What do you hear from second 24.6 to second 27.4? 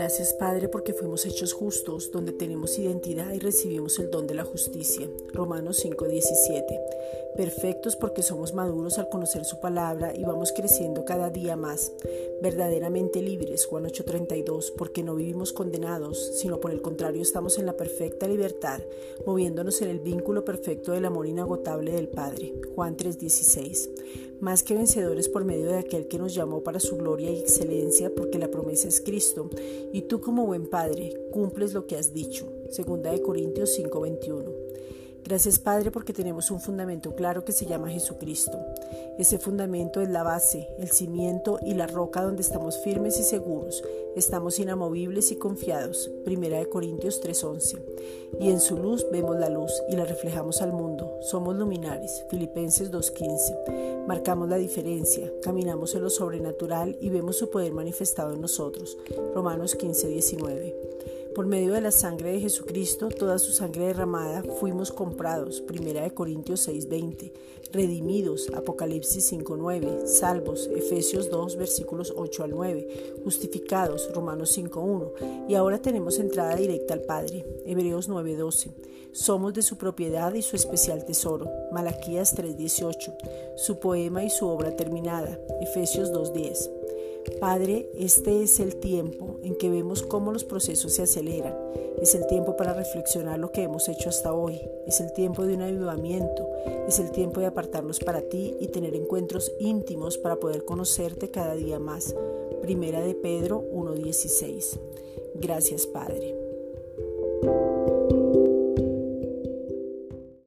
que vencedores por medio de aquel que nos llamó para su gloria y